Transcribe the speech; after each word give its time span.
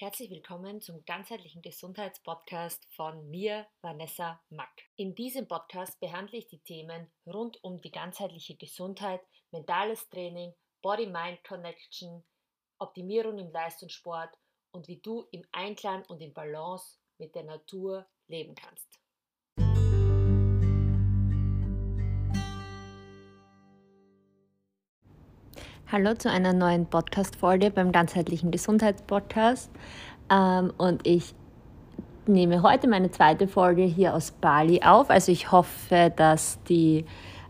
Herzlich 0.00 0.30
willkommen 0.30 0.80
zum 0.80 1.04
ganzheitlichen 1.04 1.60
Gesundheitspodcast 1.60 2.86
von 2.96 3.28
mir, 3.28 3.66
Vanessa 3.82 4.40
Mack. 4.48 4.72
In 4.96 5.14
diesem 5.14 5.46
Podcast 5.46 6.00
behandle 6.00 6.38
ich 6.38 6.46
die 6.46 6.62
Themen 6.62 7.12
rund 7.26 7.62
um 7.62 7.82
die 7.82 7.90
ganzheitliche 7.90 8.56
Gesundheit, 8.56 9.20
mentales 9.50 10.08
Training, 10.08 10.54
Body-Mind-Connection, 10.80 12.24
Optimierung 12.78 13.38
im 13.40 13.52
Leistungssport 13.52 14.34
und 14.70 14.88
wie 14.88 15.02
du 15.02 15.28
im 15.32 15.44
Einklang 15.52 16.02
und 16.06 16.22
in 16.22 16.32
Balance 16.32 16.96
mit 17.18 17.34
der 17.34 17.44
Natur 17.44 18.08
leben 18.26 18.54
kannst. 18.54 18.99
Hallo 25.92 26.14
zu 26.14 26.30
einer 26.30 26.52
neuen 26.52 26.86
Podcast-Folge 26.86 27.72
beim 27.72 27.90
ganzheitlichen 27.90 28.52
Gesundheitspodcast. 28.52 29.72
Ähm, 30.30 30.72
und 30.78 31.04
ich 31.04 31.34
nehme 32.28 32.62
heute 32.62 32.86
meine 32.86 33.10
zweite 33.10 33.48
Folge 33.48 33.82
hier 33.82 34.14
aus 34.14 34.30
Bali 34.30 34.82
auf. 34.84 35.10
Also 35.10 35.32
ich 35.32 35.50
hoffe, 35.50 36.12
dass 36.14 36.62
die 36.68 37.06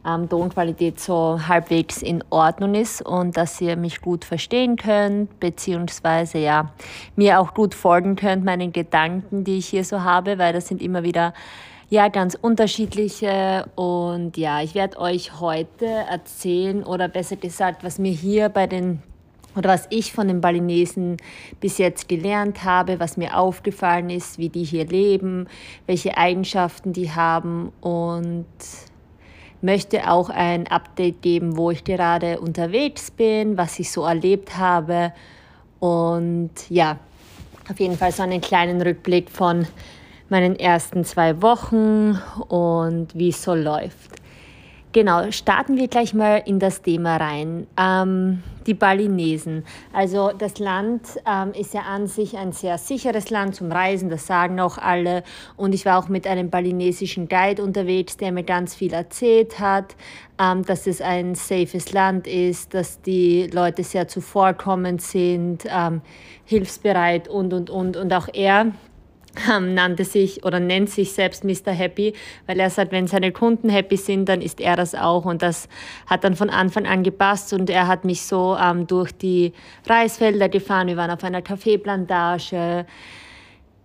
ähm, 0.07 0.27
Tonqualität 0.27 0.99
so 0.99 1.39
halbwegs 1.49 2.01
in 2.01 2.25
Ordnung 2.31 2.77
ist 2.77 3.03
und 3.03 3.37
dass 3.37 3.61
ihr 3.61 3.77
mich 3.77 4.01
gut 4.01 4.25
verstehen 4.25 4.77
könnt, 4.77 5.39
beziehungsweise 5.39 6.39
ja, 6.39 6.73
mir 7.17 7.41
auch 7.41 7.53
gut 7.53 7.75
folgen 7.75 8.17
könnt, 8.17 8.43
meinen 8.43 8.73
Gedanken, 8.73 9.45
die 9.45 9.59
ich 9.59 9.67
hier 9.67 9.85
so 9.85 10.03
habe, 10.03 10.39
weil 10.39 10.55
das 10.55 10.67
sind 10.67 10.81
immer 10.81 11.03
wieder 11.03 11.35
ja, 11.91 12.09
ganz 12.09 12.39
unterschiedliche. 12.41 13.69
Und 13.75 14.37
ja, 14.37 14.63
ich 14.63 14.75
werde 14.75 14.99
euch 14.99 15.41
heute 15.41 15.87
erzählen 15.87 16.85
oder 16.85 17.09
besser 17.09 17.37
gesagt, 17.37 17.85
was 17.85 17.99
mir 17.99 18.13
hier 18.13 18.49
bei 18.49 18.67
den 18.67 19.03
oder 19.57 19.71
was 19.71 19.89
ich 19.91 20.13
von 20.13 20.29
den 20.29 20.41
Balinesen 20.41 21.17
bis 21.59 21.79
jetzt 21.79 22.09
gelernt 22.09 22.63
habe, 22.63 23.01
was 23.01 23.17
mir 23.17 23.37
aufgefallen 23.37 24.09
ist, 24.09 24.39
wie 24.39 24.49
die 24.49 24.63
hier 24.63 24.87
leben, 24.87 25.49
welche 25.87 26.17
Eigenschaften 26.17 26.93
die 26.93 27.11
haben 27.11 27.73
und 27.81 28.47
möchte 29.61 30.09
auch 30.09 30.31
ein 30.31 30.69
Update 30.69 31.21
geben, 31.21 31.57
wo 31.57 31.73
ich 31.73 31.83
gerade 31.83 32.39
unterwegs 32.39 33.11
bin, 33.11 33.59
was 33.59 33.77
ich 33.81 33.91
so 33.91 34.05
erlebt 34.05 34.57
habe 34.57 35.13
und 35.81 36.51
ja, 36.69 37.01
auf 37.69 37.81
jeden 37.81 37.97
Fall 37.97 38.13
so 38.13 38.23
einen 38.23 38.41
kleinen 38.41 38.81
Rückblick 38.81 39.31
von 39.31 39.67
meinen 40.31 40.57
ersten 40.59 41.05
zwei 41.05 41.43
Wochen 41.43 42.19
und 42.49 43.09
wie 43.15 43.29
es 43.29 43.43
so 43.43 43.55
läuft. 43.55 44.21
Genau, 44.93 45.31
starten 45.31 45.77
wir 45.77 45.87
gleich 45.87 46.15
mal 46.15 46.43
in 46.45 46.59
das 46.59 46.83
Thema 46.83 47.17
rein. 47.17 47.69
Ähm, 47.77 48.43
die 48.67 48.75
Balinesen. 48.75 49.65
Also 49.93 50.33
das 50.37 50.59
Land 50.59 51.03
ähm, 51.27 51.53
ist 51.53 51.75
ja 51.75 51.83
an 51.83 52.09
sich 52.09 52.37
ein 52.37 52.53
sehr 52.53 52.77
sicheres 52.77 53.31
Land 53.31 53.55
zum 53.55 53.71
Reisen, 53.71 54.11
das 54.11 54.27
sagen 54.27 54.59
auch 54.61 54.79
alle. 54.79 55.23
Und 55.57 55.75
ich 55.75 55.87
war 55.87 55.99
auch 55.99 56.09
mit 56.09 56.27
einem 56.27 56.51
balinesischen 56.51 57.29
Guide 57.29 57.63
unterwegs, 57.63 58.17
der 58.17 58.33
mir 58.33 58.43
ganz 58.43 58.75
viel 58.75 58.93
erzählt 58.93 59.61
hat, 59.61 59.95
ähm, 60.41 60.65
dass 60.65 60.87
es 60.87 61.01
ein 61.01 61.37
safes 61.37 61.93
Land 61.93 62.27
ist, 62.27 62.75
dass 62.75 63.01
die 63.01 63.47
Leute 63.53 63.85
sehr 63.85 64.09
zuvorkommend 64.09 65.03
sind, 65.03 65.65
ähm, 65.69 66.01
hilfsbereit 66.45 67.29
und, 67.29 67.53
und, 67.53 67.71
und. 67.71 67.97
Und 67.97 68.13
auch 68.13 68.29
er 68.33 68.73
ähm, 69.51 69.75
nannte 69.75 70.05
sich 70.05 70.45
oder 70.45 70.61
nennt 70.61 70.91
sich 70.91 71.13
selbst 71.13 71.45
Mr. 71.45 71.73
Happy, 71.73 72.15
weil 72.47 72.59
er 72.61 72.71
sagt, 72.71 72.93
wenn 72.93 73.07
seine 73.07 73.33
Kunden 73.33 73.69
happy 73.69 73.97
sind, 73.97 74.29
dann 74.29 74.43
ist 74.43 74.61
er 74.61 74.77
das 74.77 74.95
auch. 74.95 75.25
Und 75.25 75.43
das 75.43 75.69
hat 76.07 76.25
dann 76.25 76.37
von 76.37 76.51
Anfang 76.51 76.87
an 76.87 77.03
gepasst. 77.03 77.53
Und 77.53 77.71
er 77.71 77.87
hat 77.87 78.05
mich 78.05 78.23
so 78.23 78.57
ähm, 78.61 78.87
durch 78.87 79.13
die 79.13 79.53
Reisfelder 79.87 80.49
gefahren, 80.49 80.89
wir 80.89 80.97
waren 80.97 81.11
auf 81.11 81.25
einer 81.25 81.43
Kaffeeplantage, 81.43 82.87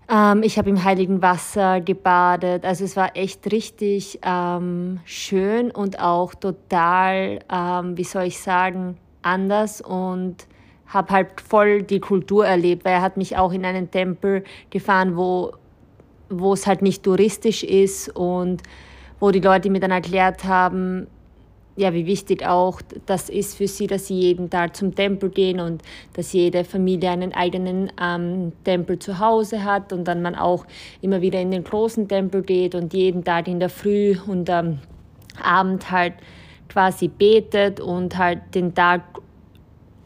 ähm, 0.07 0.43
ich 0.43 0.57
habe 0.57 0.69
im 0.69 0.83
heiligen 0.83 1.21
Wasser 1.21 1.81
gebadet, 1.81 2.63
also 2.63 2.83
es 2.83 2.95
war 2.95 3.15
echt 3.15 3.51
richtig 3.51 4.19
ähm, 4.23 4.99
schön 5.05 5.71
und 5.71 5.99
auch 5.99 6.35
total, 6.35 7.39
ähm, 7.51 7.97
wie 7.97 8.03
soll 8.03 8.23
ich 8.23 8.39
sagen, 8.39 8.97
anders. 9.23 9.81
Und 9.81 10.47
habe 10.87 11.13
halt 11.13 11.41
voll 11.41 11.83
die 11.83 11.99
Kultur 11.99 12.45
erlebt, 12.45 12.85
weil 12.85 12.93
er 12.93 13.01
hat 13.01 13.17
mich 13.17 13.37
auch 13.37 13.51
in 13.51 13.65
einen 13.65 13.91
Tempel 13.91 14.43
gefahren, 14.69 15.17
wo 15.17 15.53
wo 16.29 16.53
es 16.53 16.65
halt 16.65 16.81
nicht 16.81 17.03
touristisch 17.03 17.63
ist 17.63 18.09
und 18.09 18.63
wo 19.19 19.31
die 19.31 19.39
Leute 19.39 19.69
mir 19.69 19.79
dann 19.79 19.91
erklärt 19.91 20.43
haben, 20.43 21.07
ja, 21.77 21.93
wie 21.93 22.05
wichtig 22.05 22.45
auch 22.45 22.81
das 23.05 23.29
ist 23.29 23.57
für 23.57 23.67
sie, 23.67 23.87
dass 23.87 24.07
sie 24.07 24.17
jeden 24.17 24.49
Tag 24.49 24.75
zum 24.77 24.95
Tempel 24.95 25.29
gehen 25.29 25.59
und 25.59 25.81
dass 26.13 26.31
jede 26.31 26.63
Familie 26.63 27.09
einen 27.09 27.33
eigenen 27.33 27.91
ähm, 28.01 28.53
Tempel 28.63 28.97
zu 28.97 29.19
Hause 29.19 29.65
hat 29.65 29.91
und 29.91 30.05
dann 30.05 30.21
man 30.21 30.35
auch 30.35 30.65
immer 31.01 31.21
wieder 31.21 31.41
in 31.41 31.51
den 31.51 31.65
großen 31.65 32.07
Tempel 32.07 32.43
geht 32.43 32.75
und 32.75 32.93
jeden 32.93 33.25
Tag 33.25 33.49
in 33.49 33.59
der 33.59 33.69
Früh 33.69 34.15
und 34.25 34.49
am 34.49 34.79
Abend 35.43 35.91
halt 35.91 36.13
quasi 36.69 37.09
betet 37.09 37.81
und 37.81 38.17
halt 38.17 38.39
den 38.53 38.73
Tag 38.73 39.03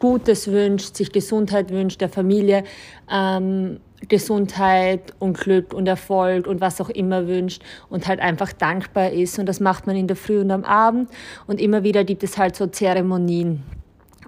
Gutes 0.00 0.48
wünscht, 0.48 0.96
sich 0.96 1.12
Gesundheit 1.12 1.70
wünscht, 1.70 2.00
der 2.00 2.08
Familie 2.08 2.64
ähm, 3.10 3.78
Gesundheit 4.08 5.14
und 5.18 5.38
Glück 5.38 5.74
und 5.74 5.86
Erfolg 5.86 6.46
und 6.46 6.60
was 6.60 6.80
auch 6.80 6.88
immer 6.88 7.28
wünscht 7.28 7.62
und 7.88 8.08
halt 8.08 8.20
einfach 8.20 8.52
dankbar 8.52 9.10
ist. 9.10 9.38
Und 9.38 9.46
das 9.46 9.60
macht 9.60 9.86
man 9.86 9.96
in 9.96 10.06
der 10.06 10.16
Früh 10.16 10.40
und 10.40 10.50
am 10.50 10.64
Abend. 10.64 11.10
Und 11.46 11.60
immer 11.60 11.84
wieder 11.84 12.04
gibt 12.04 12.22
es 12.24 12.38
halt 12.38 12.56
so 12.56 12.66
Zeremonien. 12.66 13.62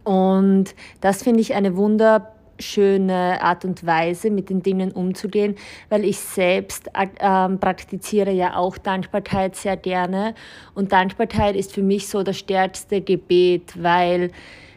Und 0.05 0.75
das 1.00 1.22
finde 1.22 1.41
ich 1.41 1.55
eine 1.55 1.77
wunderschöne 1.77 3.41
Art 3.41 3.65
und 3.65 3.87
Weise, 3.87 4.31
mit 4.31 4.50
den 4.50 4.62
Dingen 4.62 4.93
umzugehen, 4.93 5.56
weil 5.88 6.05
ich 6.05 6.19
selbst 6.19 6.91
äh, 6.94 7.49
praktiziere 7.56 8.32
ja 8.32 8.56
auch 8.56 8.77
Dankbarkeit 8.78 9.56
sehr 9.56 9.77
gerne. 9.77 10.34
Und 10.75 10.93
Dankbarkeit 10.93 11.56
ist 11.56 11.72
für 11.72 11.82
mich 11.82 12.09
so 12.09 12.22
das 12.22 12.38
stärkste 12.38 13.00
Gebet, 13.00 13.82
weil 13.82 14.32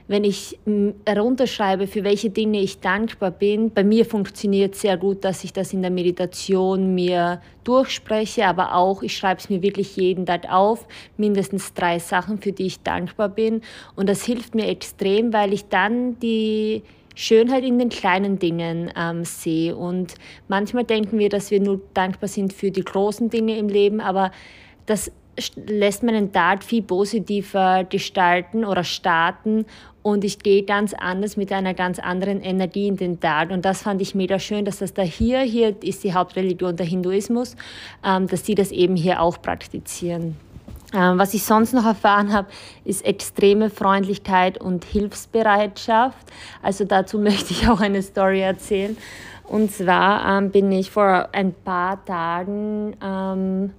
wenn 0.07 0.23
ich 0.23 0.59
herunterschreibe, 1.05 1.87
für 1.87 2.03
welche 2.03 2.29
Dinge 2.29 2.59
ich 2.61 2.79
dankbar 2.79 3.31
bin, 3.31 3.71
bei 3.71 3.83
mir 3.83 4.05
funktioniert 4.05 4.75
sehr 4.75 4.97
gut, 4.97 5.23
dass 5.25 5.43
ich 5.43 5.51
das 5.51 5.73
in 5.73 5.81
der 5.81 5.89
Meditation 5.89 6.93
mir 6.93 7.41
durchspreche, 7.63 8.45
aber 8.45 8.75
auch 8.75 9.01
ich 9.01 9.17
schreibe 9.17 9.39
es 9.39 9.49
mir 9.49 9.63
wirklich 9.63 9.95
jeden 9.95 10.25
Tag 10.27 10.51
auf, 10.51 10.87
mindestens 11.17 11.73
drei 11.73 11.97
Sachen, 11.97 12.39
für 12.39 12.51
die 12.51 12.67
ich 12.67 12.81
dankbar 12.81 13.29
bin. 13.29 13.61
Und 13.95 14.07
das 14.07 14.23
hilft 14.23 14.53
mir 14.53 14.67
extrem, 14.67 15.33
weil 15.33 15.53
ich 15.53 15.69
dann 15.69 16.19
die 16.19 16.83
Schönheit 17.15 17.63
in 17.63 17.79
den 17.79 17.89
kleinen 17.89 18.37
Dingen 18.37 18.91
ähm, 18.95 19.25
sehe. 19.25 19.75
Und 19.75 20.15
manchmal 20.47 20.83
denken 20.83 21.17
wir, 21.17 21.29
dass 21.29 21.49
wir 21.49 21.59
nur 21.59 21.81
dankbar 21.95 22.27
sind 22.27 22.53
für 22.53 22.69
die 22.69 22.83
großen 22.83 23.29
Dinge 23.29 23.57
im 23.57 23.69
Leben, 23.69 24.01
aber 24.01 24.31
das 24.85 25.11
lässt 25.55 26.03
meinen 26.03 26.31
Tag 26.31 26.63
viel 26.63 26.83
positiver 26.83 27.83
gestalten 27.83 28.63
oder 28.63 28.83
starten 28.83 29.65
und 30.05 30.23
ich 30.23 30.37
gehe 30.37 30.61
ganz 30.61 30.93
anders 30.93 31.35
mit 31.35 31.51
einer 31.51 31.73
ganz 31.73 31.97
anderen 31.97 32.39
Energie 32.39 32.87
in 32.87 32.95
den 32.95 33.19
Tag. 33.19 33.49
Und 33.49 33.65
das 33.65 33.81
fand 33.81 34.03
ich 34.03 34.13
mega 34.13 34.37
schön, 34.37 34.63
dass 34.63 34.77
das 34.77 34.93
da 34.93 35.01
hier, 35.01 35.39
hier 35.39 35.75
ist 35.81 36.03
die 36.03 36.13
Hauptreligion 36.13 36.75
der 36.75 36.85
Hinduismus, 36.85 37.55
ähm, 38.05 38.27
dass 38.27 38.45
sie 38.45 38.53
das 38.53 38.69
eben 38.69 38.95
hier 38.95 39.19
auch 39.19 39.41
praktizieren. 39.41 40.37
Ähm, 40.93 41.17
was 41.17 41.33
ich 41.33 41.41
sonst 41.41 41.73
noch 41.73 41.87
erfahren 41.87 42.31
habe, 42.31 42.49
ist 42.83 43.03
extreme 43.03 43.71
Freundlichkeit 43.71 44.61
und 44.61 44.85
Hilfsbereitschaft. 44.85 46.31
Also 46.61 46.85
dazu 46.85 47.17
möchte 47.27 47.53
ich 47.53 47.67
auch 47.67 47.81
eine 47.81 48.03
Story 48.03 48.41
erzählen. 48.41 48.95
Und 49.47 49.71
zwar 49.71 50.37
ähm, 50.37 50.51
bin 50.51 50.71
ich 50.71 50.91
vor 50.91 51.29
ein 51.31 51.51
paar 51.51 52.05
Tagen 52.05 52.95
ähm, 53.03 53.71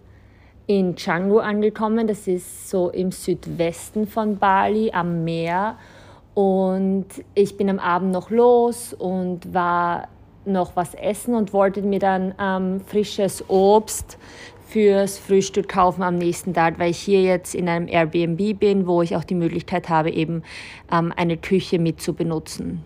in 0.66 0.96
Canggu 0.96 1.38
angekommen. 1.38 2.08
Das 2.08 2.26
ist 2.26 2.68
so 2.68 2.90
im 2.90 3.12
Südwesten 3.12 4.08
von 4.08 4.38
Bali 4.38 4.90
am 4.92 5.22
Meer. 5.22 5.76
Und 6.36 7.06
ich 7.34 7.56
bin 7.56 7.70
am 7.70 7.78
Abend 7.78 8.12
noch 8.12 8.28
los 8.28 8.92
und 8.92 9.54
war 9.54 10.08
noch 10.44 10.76
was 10.76 10.92
essen 10.92 11.34
und 11.34 11.54
wollte 11.54 11.80
mir 11.80 11.98
dann 11.98 12.34
ähm, 12.38 12.82
frisches 12.86 13.48
Obst 13.48 14.18
fürs 14.68 15.16
Frühstück 15.16 15.66
kaufen 15.66 16.02
am 16.02 16.16
nächsten 16.16 16.52
Tag, 16.52 16.78
weil 16.78 16.90
ich 16.90 16.98
hier 16.98 17.22
jetzt 17.22 17.54
in 17.54 17.70
einem 17.70 17.88
Airbnb 17.88 18.60
bin, 18.60 18.86
wo 18.86 19.00
ich 19.00 19.16
auch 19.16 19.24
die 19.24 19.34
Möglichkeit 19.34 19.88
habe, 19.88 20.10
eben 20.10 20.42
ähm, 20.92 21.10
eine 21.16 21.38
Küche 21.38 21.78
mit 21.78 22.02
zu 22.02 22.12
benutzen. 22.12 22.84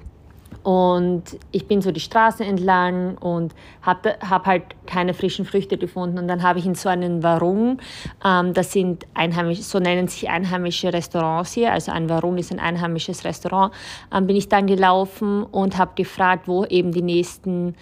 Und 0.63 1.23
ich 1.53 1.67
bin 1.67 1.81
so 1.81 1.91
die 1.91 2.01
Straße 2.01 2.45
entlang 2.45 3.17
und 3.19 3.55
habe 3.83 4.17
hab 4.29 4.47
halt 4.47 4.65
keine 4.87 5.15
frischen 5.15 5.45
Früchte 5.45 5.79
gefunden. 5.79 6.19
Und 6.19 6.29
dann 6.29 6.43
habe 6.43 6.59
ich 6.59 6.67
in 6.67 6.75
so 6.75 6.89
einen 6.89 7.23
Warung, 7.23 7.79
ähm, 8.25 8.53
das 8.53 8.73
sind 8.73 9.07
einheimische, 9.15 9.63
so 9.63 9.79
nennen 9.79 10.09
sich 10.09 10.29
einheimische 10.29 10.93
Restaurants 10.93 11.53
hier, 11.53 11.73
also 11.73 11.93
ein 11.93 12.09
Warung 12.09 12.37
ist 12.37 12.53
ein 12.53 12.61
einheimisches 12.61 13.25
Restaurant, 13.25 13.73
ähm, 14.15 14.27
bin 14.27 14.37
ich 14.37 14.49
dann 14.49 14.67
gelaufen 14.67 15.45
und 15.45 15.79
habe 15.79 15.93
gefragt, 15.95 16.47
wo 16.47 16.65
eben 16.67 16.93
die 16.93 17.03
nächsten 17.03 17.75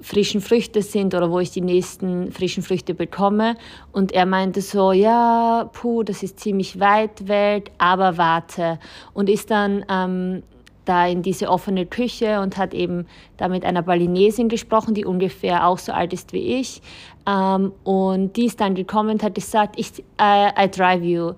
frischen 0.00 0.40
Früchte 0.40 0.82
sind 0.82 1.14
oder 1.14 1.30
wo 1.30 1.38
ich 1.38 1.50
die 1.50 1.60
nächsten 1.60 2.32
frischen 2.32 2.62
Früchte 2.62 2.94
bekomme. 2.94 3.56
Und 3.92 4.12
er 4.12 4.26
meinte 4.26 4.60
so, 4.60 4.92
ja, 4.92 5.70
puh, 5.72 6.02
das 6.02 6.22
ist 6.22 6.40
ziemlich 6.40 6.80
weit 6.80 7.28
weg, 7.28 7.70
aber 7.78 8.18
warte. 8.18 8.78
Und 9.14 9.30
ist 9.30 9.50
dann 9.50 9.84
ähm, 9.88 10.42
da 10.88 11.06
in 11.06 11.22
diese 11.22 11.50
offene 11.50 11.84
Küche 11.84 12.40
und 12.40 12.56
hat 12.56 12.72
eben 12.72 13.06
da 13.36 13.48
mit 13.48 13.64
einer 13.64 13.82
Balinesin 13.82 14.48
gesprochen, 14.48 14.94
die 14.94 15.04
ungefähr 15.04 15.66
auch 15.66 15.78
so 15.78 15.92
alt 15.92 16.12
ist 16.12 16.32
wie 16.32 16.58
ich. 16.58 16.80
Ähm, 17.26 17.72
und 17.84 18.36
die 18.36 18.46
ist 18.46 18.60
dann 18.60 18.74
gekommen 18.74 19.10
und 19.10 19.22
hat 19.22 19.34
gesagt, 19.34 19.78
ich, 19.78 19.98
I, 20.20 20.48
I 20.58 20.70
drive 20.70 21.02
you. 21.02 21.32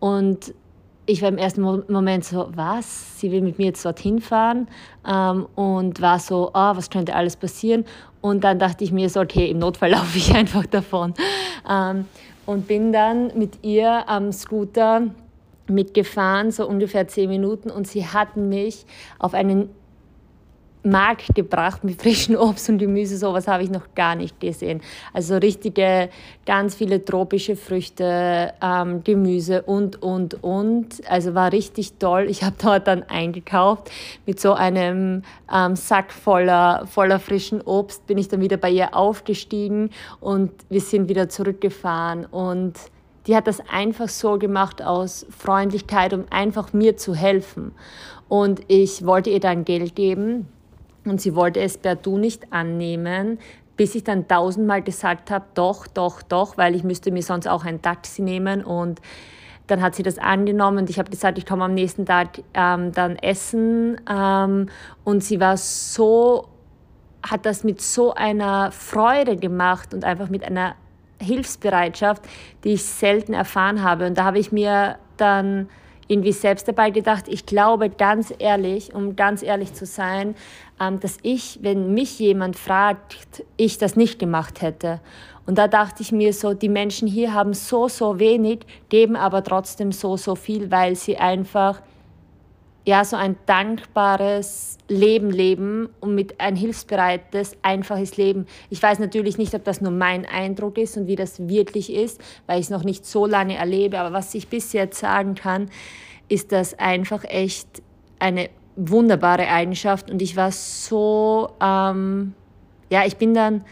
Und 0.00 0.54
ich 1.06 1.22
war 1.22 1.28
im 1.28 1.38
ersten 1.38 1.60
Moment 1.60 2.24
so, 2.24 2.48
was? 2.54 3.20
Sie 3.20 3.30
will 3.30 3.42
mit 3.42 3.58
mir 3.58 3.66
jetzt 3.66 3.84
dorthin 3.84 4.20
fahren 4.20 4.68
ähm, 5.06 5.46
und 5.54 6.00
war 6.00 6.18
so, 6.18 6.48
oh, 6.48 6.76
was 6.76 6.88
könnte 6.90 7.14
alles 7.14 7.36
passieren? 7.36 7.84
Und 8.20 8.42
dann 8.42 8.58
dachte 8.58 8.84
ich 8.84 8.92
mir 8.92 9.10
so, 9.10 9.20
okay, 9.20 9.50
im 9.50 9.58
Notfall 9.58 9.90
laufe 9.92 10.16
ich 10.16 10.34
einfach 10.34 10.66
davon. 10.66 11.14
Ähm, 11.68 12.06
und 12.46 12.66
bin 12.66 12.92
dann 12.92 13.36
mit 13.38 13.64
ihr 13.64 14.08
am 14.08 14.32
Scooter 14.32 15.02
mitgefahren, 15.68 16.50
so 16.50 16.66
ungefähr 16.66 17.08
zehn 17.08 17.28
Minuten. 17.28 17.70
Und 17.70 17.86
sie 17.86 18.06
hat 18.06 18.36
mich 18.36 18.84
auf 19.18 19.34
einen 19.34 19.70
Markt 20.84 21.34
gebracht 21.34 21.82
mit 21.82 22.00
frischem 22.02 22.36
Obst 22.36 22.68
und 22.68 22.78
Gemüse. 22.78 23.16
Sowas 23.16 23.48
habe 23.48 23.62
ich 23.62 23.70
noch 23.70 23.94
gar 23.94 24.14
nicht 24.14 24.38
gesehen. 24.38 24.82
Also 25.12 25.36
richtige, 25.36 26.10
ganz 26.46 26.74
viele 26.74 27.04
tropische 27.04 27.56
Früchte, 27.56 28.52
ähm, 28.62 29.02
Gemüse 29.02 29.62
und, 29.62 30.02
und, 30.02 30.44
und. 30.44 31.00
Also 31.08 31.34
war 31.34 31.52
richtig 31.52 31.94
toll. 31.94 32.26
Ich 32.28 32.42
habe 32.42 32.56
dort 32.62 32.86
dann 32.86 33.02
eingekauft 33.04 33.90
mit 34.26 34.38
so 34.38 34.52
einem 34.52 35.22
ähm, 35.52 35.74
Sack 35.74 36.12
voller, 36.12 36.86
voller 36.86 37.18
frischen 37.18 37.62
Obst. 37.62 38.06
Bin 38.06 38.18
ich 38.18 38.28
dann 38.28 38.40
wieder 38.40 38.58
bei 38.58 38.70
ihr 38.70 38.94
aufgestiegen 38.94 39.90
und 40.20 40.52
wir 40.68 40.80
sind 40.80 41.08
wieder 41.08 41.30
zurückgefahren. 41.30 42.26
Und 42.26 42.74
die 43.26 43.36
hat 43.36 43.46
das 43.46 43.60
einfach 43.70 44.08
so 44.08 44.38
gemacht 44.38 44.82
aus 44.82 45.26
Freundlichkeit, 45.30 46.12
um 46.12 46.24
einfach 46.30 46.72
mir 46.72 46.96
zu 46.96 47.14
helfen. 47.14 47.72
Und 48.28 48.62
ich 48.68 49.06
wollte 49.06 49.30
ihr 49.30 49.40
dann 49.40 49.64
Geld 49.64 49.94
geben 49.94 50.48
und 51.04 51.20
sie 51.20 51.34
wollte 51.34 51.60
es 51.60 51.78
per 51.78 51.96
Du 51.96 52.18
nicht 52.18 52.52
annehmen, 52.52 53.38
bis 53.76 53.94
ich 53.94 54.04
dann 54.04 54.28
tausendmal 54.28 54.82
gesagt 54.82 55.30
habe, 55.30 55.46
doch, 55.54 55.86
doch, 55.86 56.22
doch, 56.22 56.56
weil 56.56 56.74
ich 56.74 56.84
müsste 56.84 57.10
mir 57.10 57.22
sonst 57.22 57.48
auch 57.48 57.64
ein 57.64 57.82
Taxi 57.82 58.22
nehmen 58.22 58.62
und 58.62 59.00
dann 59.66 59.80
hat 59.80 59.94
sie 59.94 60.02
das 60.02 60.18
angenommen 60.18 60.78
und 60.78 60.90
ich 60.90 60.98
habe 60.98 61.10
gesagt, 61.10 61.38
ich 61.38 61.46
komme 61.46 61.64
am 61.64 61.74
nächsten 61.74 62.04
Tag 62.04 62.42
ähm, 62.52 62.92
dann 62.92 63.16
essen 63.16 63.98
ähm, 64.08 64.68
und 65.04 65.24
sie 65.24 65.40
war 65.40 65.56
so, 65.56 66.48
hat 67.22 67.46
das 67.46 67.64
mit 67.64 67.80
so 67.80 68.12
einer 68.14 68.70
Freude 68.72 69.36
gemacht 69.36 69.94
und 69.94 70.04
einfach 70.04 70.28
mit 70.28 70.44
einer 70.44 70.74
Hilfsbereitschaft, 71.20 72.22
die 72.64 72.74
ich 72.74 72.84
selten 72.84 73.34
erfahren 73.34 73.82
habe 73.82 74.06
und 74.06 74.18
da 74.18 74.24
habe 74.24 74.38
ich 74.38 74.52
mir 74.52 74.98
dann 75.16 75.68
irgendwie 76.08 76.32
selbst 76.32 76.68
dabei 76.68 76.90
gedacht, 76.90 77.28
ich 77.28 77.46
glaube 77.46 77.88
ganz 77.88 78.32
ehrlich, 78.38 78.94
um 78.94 79.16
ganz 79.16 79.42
ehrlich 79.42 79.72
zu 79.72 79.86
sein, 79.86 80.34
ähm, 80.80 81.00
dass 81.00 81.18
ich, 81.22 81.60
wenn 81.62 81.94
mich 81.94 82.18
jemand 82.18 82.56
fragt, 82.56 83.42
ich 83.56 83.78
das 83.78 83.96
nicht 83.96 84.18
gemacht 84.18 84.60
hätte. 84.60 85.00
Und 85.46 85.58
da 85.58 85.68
dachte 85.68 86.02
ich 86.02 86.12
mir 86.12 86.32
so, 86.32 86.54
die 86.54 86.68
Menschen 86.68 87.06
hier 87.06 87.34
haben 87.34 87.54
so, 87.54 87.88
so 87.88 88.18
wenig, 88.18 88.60
geben 88.88 89.16
aber 89.16 89.44
trotzdem 89.44 89.92
so, 89.92 90.16
so 90.16 90.34
viel, 90.34 90.70
weil 90.70 90.96
sie 90.96 91.18
einfach 91.18 91.80
ja, 92.86 93.04
so 93.04 93.16
ein 93.16 93.36
dankbares 93.46 94.76
Leben 94.88 95.30
leben 95.30 95.88
und 96.00 96.14
mit 96.14 96.40
ein 96.40 96.54
hilfsbereites, 96.54 97.56
einfaches 97.62 98.18
Leben. 98.18 98.46
Ich 98.68 98.82
weiß 98.82 98.98
natürlich 98.98 99.38
nicht, 99.38 99.54
ob 99.54 99.64
das 99.64 99.80
nur 99.80 99.90
mein 99.90 100.26
Eindruck 100.26 100.76
ist 100.76 100.96
und 100.98 101.06
wie 101.06 101.16
das 101.16 101.48
wirklich 101.48 101.90
ist, 101.90 102.20
weil 102.46 102.60
ich 102.60 102.66
es 102.66 102.70
noch 102.70 102.84
nicht 102.84 103.06
so 103.06 103.24
lange 103.24 103.56
erlebe. 103.56 103.98
Aber 103.98 104.12
was 104.12 104.34
ich 104.34 104.48
bis 104.48 104.74
jetzt 104.74 104.98
sagen 104.98 105.34
kann, 105.34 105.70
ist 106.28 106.52
das 106.52 106.78
einfach 106.78 107.24
echt 107.24 107.82
eine 108.18 108.50
wunderbare 108.76 109.48
Eigenschaft. 109.48 110.10
Und 110.10 110.20
ich 110.20 110.36
war 110.36 110.52
so, 110.52 111.50
ähm, 111.62 112.34
ja, 112.90 113.06
ich 113.06 113.16
bin 113.16 113.32
dann 113.32 113.64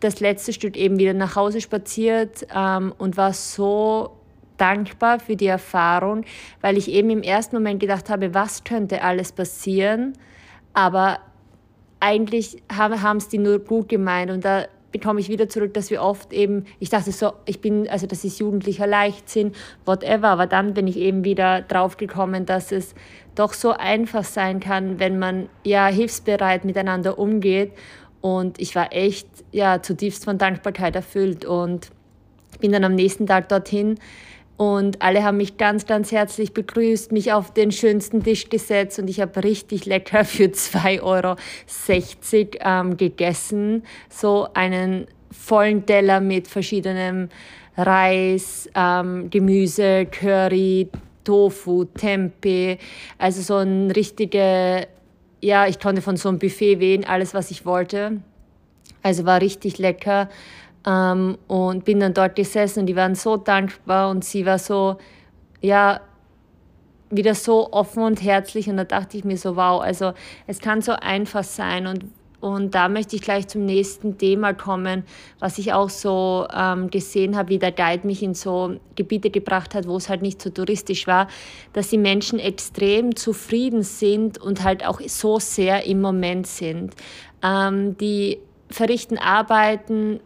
das 0.00 0.20
letzte 0.20 0.52
Stück 0.52 0.76
eben 0.76 0.98
wieder 0.98 1.14
nach 1.14 1.34
Hause 1.34 1.62
spaziert 1.62 2.46
ähm, 2.54 2.92
und 2.98 3.16
war 3.16 3.32
so 3.32 4.10
dankbar 4.60 5.20
für 5.20 5.36
die 5.36 5.46
Erfahrung, 5.46 6.24
weil 6.60 6.76
ich 6.76 6.90
eben 6.90 7.10
im 7.10 7.22
ersten 7.22 7.56
Moment 7.56 7.80
gedacht 7.80 8.10
habe, 8.10 8.34
was 8.34 8.64
könnte 8.64 9.02
alles 9.02 9.32
passieren, 9.32 10.14
aber 10.72 11.18
eigentlich 12.00 12.62
haben 12.72 13.18
es 13.18 13.28
die 13.28 13.38
nur 13.38 13.58
gut 13.58 13.88
gemeint 13.88 14.30
und 14.30 14.44
da 14.44 14.66
bekomme 14.92 15.20
ich 15.20 15.28
wieder 15.28 15.48
zurück, 15.48 15.74
dass 15.74 15.90
wir 15.90 16.02
oft 16.02 16.32
eben, 16.32 16.64
ich 16.78 16.88
dachte 16.88 17.12
so, 17.12 17.32
ich 17.46 17.60
bin, 17.60 17.88
also 17.88 18.06
das 18.06 18.24
ist 18.24 18.40
jugendlicher 18.40 18.86
Leichtsinn, 18.86 19.52
whatever, 19.84 20.28
aber 20.28 20.46
dann 20.46 20.74
bin 20.74 20.86
ich 20.86 20.96
eben 20.96 21.24
wieder 21.24 21.62
drauf 21.62 21.96
gekommen, 21.96 22.46
dass 22.46 22.72
es 22.72 22.94
doch 23.34 23.52
so 23.52 23.72
einfach 23.72 24.24
sein 24.24 24.60
kann, 24.60 24.98
wenn 24.98 25.18
man 25.18 25.48
ja 25.64 25.86
hilfsbereit 25.86 26.64
miteinander 26.64 27.18
umgeht. 27.18 27.72
Und 28.20 28.60
ich 28.60 28.74
war 28.74 28.92
echt 28.92 29.28
ja 29.52 29.80
zutiefst 29.80 30.24
von 30.24 30.38
Dankbarkeit 30.38 30.96
erfüllt 30.96 31.44
und 31.44 31.90
bin 32.60 32.72
dann 32.72 32.84
am 32.84 32.94
nächsten 32.94 33.26
Tag 33.26 33.48
dorthin 33.48 33.98
und 34.60 35.00
alle 35.00 35.24
haben 35.24 35.38
mich 35.38 35.56
ganz, 35.56 35.86
ganz 35.86 36.12
herzlich 36.12 36.52
begrüßt, 36.52 37.12
mich 37.12 37.32
auf 37.32 37.54
den 37.54 37.72
schönsten 37.72 38.22
Tisch 38.22 38.50
gesetzt 38.50 38.98
und 38.98 39.08
ich 39.08 39.18
habe 39.18 39.42
richtig 39.42 39.86
lecker 39.86 40.22
für 40.26 40.48
2,60 40.48 41.00
Euro 41.02 41.36
ähm, 42.60 42.98
gegessen. 42.98 43.84
So 44.10 44.48
einen 44.52 45.06
vollen 45.30 45.86
Teller 45.86 46.20
mit 46.20 46.46
verschiedenem 46.46 47.30
Reis, 47.78 48.68
ähm, 48.74 49.30
Gemüse, 49.30 50.04
Curry, 50.04 50.90
Tofu, 51.24 51.84
Tempeh. 51.84 52.76
Also 53.16 53.40
so 53.40 53.56
ein 53.56 53.90
richtige, 53.90 54.88
ja, 55.40 55.68
ich 55.68 55.80
konnte 55.80 56.02
von 56.02 56.18
so 56.18 56.28
einem 56.28 56.38
Buffet 56.38 56.80
wählen, 56.80 57.06
alles, 57.06 57.32
was 57.32 57.50
ich 57.50 57.64
wollte. 57.64 58.20
Also 59.02 59.24
war 59.24 59.40
richtig 59.40 59.78
lecker. 59.78 60.28
Ähm, 60.86 61.36
und 61.46 61.84
bin 61.84 62.00
dann 62.00 62.14
dort 62.14 62.36
gesessen 62.36 62.80
und 62.80 62.86
die 62.86 62.96
waren 62.96 63.14
so 63.14 63.36
dankbar 63.36 64.10
und 64.10 64.24
sie 64.24 64.46
war 64.46 64.58
so, 64.58 64.96
ja, 65.60 66.00
wieder 67.10 67.34
so 67.34 67.72
offen 67.72 68.02
und 68.02 68.22
herzlich 68.22 68.68
und 68.68 68.76
da 68.76 68.84
dachte 68.84 69.16
ich 69.16 69.24
mir 69.24 69.36
so, 69.36 69.56
wow, 69.56 69.82
also 69.82 70.12
es 70.46 70.60
kann 70.60 70.80
so 70.80 70.92
einfach 70.92 71.44
sein 71.44 71.86
und 71.86 72.04
und 72.40 72.74
da 72.74 72.88
möchte 72.88 73.16
ich 73.16 73.22
gleich 73.22 73.48
zum 73.48 73.66
nächsten 73.66 74.16
Thema 74.16 74.54
kommen, 74.54 75.04
was 75.38 75.58
ich 75.58 75.74
auch 75.74 75.90
so 75.90 76.46
ähm, 76.54 76.90
gesehen 76.90 77.36
habe, 77.36 77.50
wie 77.50 77.58
der 77.58 77.72
Guide 77.72 78.06
mich 78.06 78.22
in 78.22 78.32
so 78.32 78.76
Gebiete 78.96 79.30
gebracht 79.30 79.74
hat, 79.74 79.86
wo 79.86 79.96
es 79.96 80.08
halt 80.08 80.22
nicht 80.22 80.40
so 80.40 80.48
touristisch 80.48 81.06
war, 81.06 81.28
dass 81.74 81.90
die 81.90 81.98
Menschen 81.98 82.38
extrem 82.38 83.14
zufrieden 83.14 83.82
sind 83.82 84.38
und 84.38 84.64
halt 84.64 84.86
auch 84.86 85.02
so 85.02 85.38
sehr 85.38 85.84
im 85.84 86.00
Moment 86.00 86.46
sind. 86.46 86.94
Ähm, 87.42 87.98
die 87.98 88.38
verrichten 88.70 89.18
Arbeiten 89.18 90.20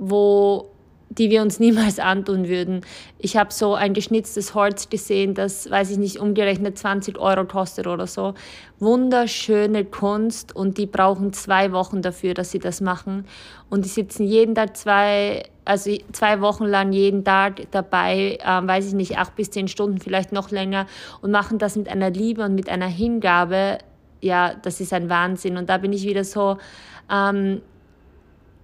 wo 0.00 0.70
die 1.10 1.28
wir 1.28 1.42
uns 1.42 1.58
niemals 1.58 1.98
antun 1.98 2.48
würden. 2.48 2.82
Ich 3.18 3.36
habe 3.36 3.52
so 3.52 3.74
ein 3.74 3.94
geschnitztes 3.94 4.54
Holz 4.54 4.88
gesehen, 4.88 5.34
das, 5.34 5.68
weiß 5.68 5.90
ich 5.90 5.98
nicht, 5.98 6.18
umgerechnet 6.18 6.78
20 6.78 7.18
Euro 7.18 7.44
kostet 7.44 7.88
oder 7.88 8.06
so. 8.06 8.34
Wunderschöne 8.78 9.84
Kunst 9.84 10.54
und 10.54 10.78
die 10.78 10.86
brauchen 10.86 11.32
zwei 11.32 11.72
Wochen 11.72 12.00
dafür, 12.00 12.34
dass 12.34 12.52
sie 12.52 12.60
das 12.60 12.80
machen. 12.80 13.26
Und 13.68 13.84
die 13.84 13.88
sitzen 13.88 14.24
jeden 14.24 14.54
Tag 14.54 14.76
zwei, 14.76 15.42
also 15.64 15.90
zwei 16.12 16.40
Wochen 16.40 16.64
lang 16.64 16.92
jeden 16.92 17.24
Tag 17.24 17.62
dabei, 17.72 18.38
ähm, 18.46 18.68
weiß 18.68 18.86
ich 18.86 18.94
nicht, 18.94 19.18
acht 19.18 19.34
bis 19.34 19.50
zehn 19.50 19.66
Stunden, 19.66 19.98
vielleicht 19.98 20.30
noch 20.30 20.52
länger 20.52 20.86
und 21.22 21.32
machen 21.32 21.58
das 21.58 21.74
mit 21.74 21.88
einer 21.88 22.10
Liebe 22.10 22.44
und 22.44 22.54
mit 22.54 22.68
einer 22.68 22.86
Hingabe. 22.86 23.78
Ja, 24.20 24.54
das 24.54 24.80
ist 24.80 24.92
ein 24.92 25.10
Wahnsinn. 25.10 25.56
Und 25.56 25.68
da 25.70 25.78
bin 25.78 25.92
ich 25.92 26.04
wieder 26.04 26.22
so, 26.22 26.58
ähm, 27.10 27.62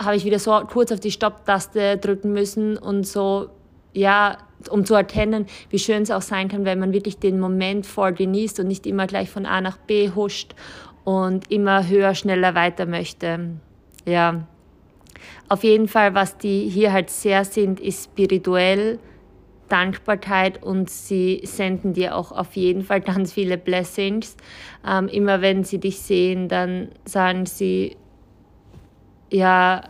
habe 0.03 0.17
ich 0.17 0.25
wieder 0.25 0.39
so 0.39 0.61
kurz 0.71 0.93
auf 0.93 1.01
die 1.01 1.11
Stopptaste 1.11 1.97
drücken 1.97 2.33
müssen 2.33 2.77
und 2.77 3.07
so, 3.07 3.49
ja, 3.93 4.39
um 4.71 4.85
zu 4.85 4.95
erkennen, 4.95 5.47
wie 5.71 5.79
schön 5.79 6.03
es 6.03 6.11
auch 6.11 6.23
sein 6.23 6.49
kann, 6.49 6.65
wenn 6.65 6.79
man 6.79 6.93
wirklich 6.93 7.19
den 7.19 7.41
Moment 7.41 7.87
voll 7.87 8.13
genießt 8.13 8.61
und 8.61 8.69
nicht 8.69 8.87
immer 8.87 9.07
gleich 9.07 9.31
von 9.31 9.47
A 9.47 9.61
nach 9.61 9.77
B 9.77 10.11
huscht 10.15 10.55
und 11.05 11.51
immer 11.51 11.87
höher, 11.89 12.15
schneller 12.15 12.55
weiter 12.55 12.87
möchte. 12.87 13.51
Ja. 14.05 14.47
Auf 15.49 15.65
jeden 15.65 15.89
Fall, 15.89 16.15
was 16.15 16.37
die 16.37 16.69
hier 16.69 16.93
halt 16.93 17.11
sehr 17.11 17.45
sind, 17.45 17.81
ist 17.81 18.05
spirituell 18.05 18.99
Dankbarkeit 19.69 20.63
und 20.63 20.91
sie 20.91 21.41
senden 21.45 21.93
dir 21.93 22.17
auch 22.17 22.33
auf 22.33 22.57
jeden 22.57 22.83
Fall 22.83 23.01
ganz 23.03 23.33
viele 23.33 23.59
Blessings. 23.59 24.37
Ähm, 24.87 25.09
immer 25.09 25.41
wenn 25.41 25.65
sie 25.65 25.79
dich 25.79 26.01
sehen, 26.01 26.49
dann 26.49 26.89
sagen 27.05 27.47
sie, 27.47 27.97
ja, 29.37 29.83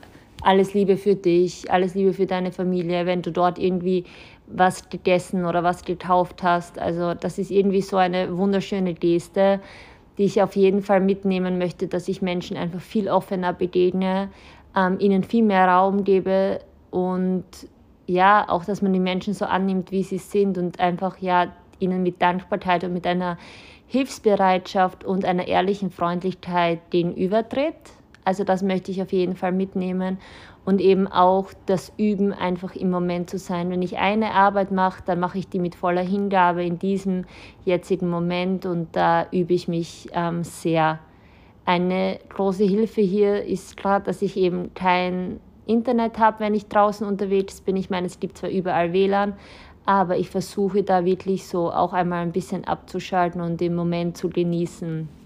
alles 0.42 0.74
Liebe 0.74 0.96
für 0.96 1.14
dich, 1.14 1.70
alles 1.70 1.94
Liebe 1.94 2.12
für 2.12 2.26
deine 2.26 2.52
Familie, 2.52 3.06
wenn 3.06 3.22
du 3.22 3.32
dort 3.32 3.58
irgendwie 3.58 4.04
was 4.46 4.88
gegessen 4.90 5.44
oder 5.44 5.64
was 5.64 5.84
getauft 5.84 6.42
hast. 6.42 6.78
Also 6.78 7.14
das 7.14 7.38
ist 7.38 7.50
irgendwie 7.50 7.82
so 7.82 7.96
eine 7.96 8.36
wunderschöne 8.36 8.94
Geste, 8.94 9.60
die 10.18 10.24
ich 10.24 10.42
auf 10.42 10.56
jeden 10.56 10.82
Fall 10.82 11.00
mitnehmen 11.00 11.58
möchte, 11.58 11.88
dass 11.88 12.08
ich 12.08 12.22
Menschen 12.22 12.56
einfach 12.56 12.80
viel 12.80 13.08
offener 13.08 13.52
begegne, 13.52 14.28
ähm, 14.76 14.98
ihnen 15.00 15.24
viel 15.24 15.42
mehr 15.42 15.66
Raum 15.68 16.04
gebe 16.04 16.60
und 16.90 17.44
ja, 18.06 18.48
auch, 18.48 18.64
dass 18.64 18.82
man 18.82 18.92
die 18.92 19.00
Menschen 19.00 19.34
so 19.34 19.44
annimmt, 19.46 19.90
wie 19.90 20.04
sie 20.04 20.18
sind 20.18 20.58
und 20.58 20.78
einfach 20.78 21.18
ja 21.18 21.52
ihnen 21.80 22.02
mit 22.02 22.22
Dankbarkeit 22.22 22.84
und 22.84 22.92
mit 22.92 23.06
einer 23.06 23.36
Hilfsbereitschaft 23.88 25.04
und 25.04 25.24
einer 25.24 25.48
ehrlichen 25.48 25.90
Freundlichkeit 25.90 26.90
gegenübertritt. 26.90 27.74
Also 28.26 28.42
das 28.42 28.61
möchte 28.64 28.90
ich 28.90 29.00
auf 29.00 29.12
jeden 29.12 29.37
Fall 29.37 29.52
mitnehmen 29.52 30.18
und 30.64 30.80
eben 30.80 31.06
auch 31.06 31.52
das 31.66 31.92
Üben, 31.97 32.33
einfach 32.33 32.75
im 32.75 32.90
Moment 32.90 33.30
zu 33.30 33.38
sein. 33.38 33.71
Wenn 33.71 33.83
ich 33.83 33.99
eine 33.99 34.33
Arbeit 34.33 34.73
mache, 34.73 35.00
dann 35.06 35.21
mache 35.21 35.38
ich 35.38 35.49
die 35.49 35.61
mit 35.61 35.76
voller 35.76 36.02
Hingabe 36.02 36.64
in 36.64 36.76
diesem 36.76 37.25
jetzigen 37.64 38.11
Moment 38.11 38.66
und 38.66 38.88
da 38.97 39.28
übe 39.30 39.54
ich 39.54 39.68
mich 39.68 40.09
ähm, 40.12 40.42
sehr. 40.42 40.99
Eine 41.64 42.18
große 42.30 42.64
Hilfe 42.64 43.00
hier 43.00 43.45
ist 43.45 43.76
gerade, 43.76 44.06
dass 44.06 44.21
ich 44.23 44.37
eben 44.37 44.75
kein 44.75 45.38
Internet 45.64 46.18
habe, 46.18 46.40
wenn 46.40 46.54
ich 46.56 46.66
draußen 46.66 47.06
unterwegs 47.06 47.61
bin. 47.61 47.76
Ich 47.76 47.90
meine, 47.90 48.09
es 48.09 48.18
gibt 48.18 48.38
zwar 48.38 48.50
überall 48.50 48.92
WLAN, 48.92 49.35
aber 49.85 50.16
ich 50.16 50.30
versuche 50.30 50.83
da 50.83 51.04
wirklich 51.04 51.47
so 51.47 51.71
auch 51.71 51.92
einmal 51.92 52.23
ein 52.23 52.33
bisschen 52.33 52.64
abzuschalten 52.64 53.40
und 53.40 53.61
den 53.61 53.76
Moment 53.76 54.16
zu 54.16 54.28
genießen. 54.28 55.25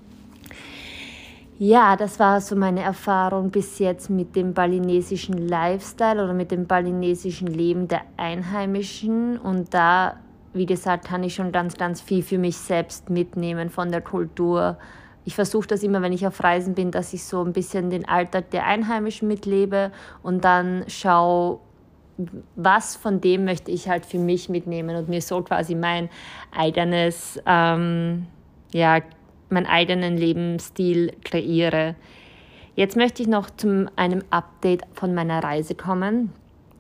Ja, 1.63 1.95
das 1.95 2.19
war 2.19 2.41
so 2.41 2.57
meine 2.57 2.81
Erfahrung 2.81 3.51
bis 3.51 3.79
jetzt 3.81 4.09
mit 4.09 4.35
dem 4.35 4.55
balinesischen 4.55 5.47
Lifestyle 5.47 6.25
oder 6.25 6.33
mit 6.33 6.51
dem 6.53 6.67
balinesischen 6.67 7.49
Leben 7.49 7.87
der 7.87 8.01
Einheimischen. 8.17 9.37
Und 9.37 9.75
da, 9.75 10.17
wie 10.55 10.65
gesagt, 10.65 11.05
kann 11.05 11.23
ich 11.23 11.35
schon 11.35 11.53
ganz, 11.53 11.77
ganz 11.77 12.01
viel 12.01 12.23
für 12.23 12.39
mich 12.39 12.57
selbst 12.57 13.11
mitnehmen 13.11 13.69
von 13.69 13.91
der 13.91 14.01
Kultur. 14.01 14.79
Ich 15.27 15.35
versuche 15.35 15.67
das 15.67 15.83
immer, 15.83 16.01
wenn 16.01 16.15
ich 16.15 16.27
auf 16.27 16.43
Reisen 16.43 16.75
bin, 16.75 16.93
dass 16.93 17.13
ich 17.13 17.25
so 17.25 17.45
ein 17.45 17.53
bisschen 17.53 17.91
den 17.91 18.09
Alltag 18.09 18.51
der 18.53 18.65
Einheimischen 18.65 19.29
mitlebe 19.29 19.93
und 20.23 20.47
dann 20.47 20.85
schaue, 20.89 21.59
was 22.57 22.97
von 22.97 23.21
dem 23.21 23.45
möchte 23.45 23.71
ich 23.71 23.87
halt 23.87 24.07
für 24.07 24.19
mich 24.19 24.49
mitnehmen 24.49 24.97
und 24.97 25.11
mir 25.11 25.21
so 25.21 25.43
quasi 25.43 25.75
mein 25.75 26.09
eigenes 26.57 27.39
ähm, 27.45 28.29
ja, 28.73 29.01
meinen 29.51 29.67
eigenen 29.67 30.17
Lebensstil 30.17 31.13
kreiere. 31.25 31.95
Jetzt 32.75 32.97
möchte 32.97 33.23
ich 33.23 33.29
noch 33.29 33.51
zu 33.51 33.91
einem 33.97 34.23
Update 34.31 34.83
von 34.95 35.15
meiner 35.15 35.43
Reise 35.43 35.75
kommen. 35.75 36.33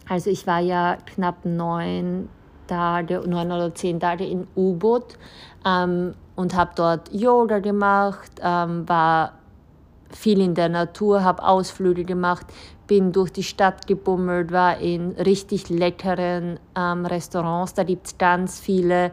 Also 0.09 0.31
ich 0.31 0.47
war 0.47 0.61
ja 0.61 0.97
knapp 1.07 1.45
neun 1.45 2.29
Tage, 2.67 3.23
neun 3.27 3.53
oder 3.53 3.75
zehn 3.75 4.01
Tage 4.01 4.25
in 4.25 4.47
U-Boot 4.57 5.19
ähm, 5.67 6.15
und 6.37 6.55
habe 6.55 6.71
dort 6.75 7.13
Yoga 7.13 7.59
gemacht, 7.59 8.31
ähm, 8.43 8.89
war 8.89 9.33
viel 10.11 10.41
in 10.41 10.55
der 10.55 10.69
Natur, 10.69 11.23
habe 11.23 11.43
Ausflüge 11.43 12.05
gemacht, 12.05 12.47
bin 12.87 13.13
durch 13.13 13.31
die 13.31 13.43
Stadt 13.43 13.87
gebummelt, 13.87 14.51
war 14.53 14.79
in 14.79 15.13
richtig 15.13 15.69
leckeren 15.69 16.59
ähm, 16.77 17.07
Restaurants. 17.07 17.75
Da 17.75 17.85
gibt 17.85 18.07
es 18.07 18.19
ganz 18.19 18.59
viele 18.59 19.13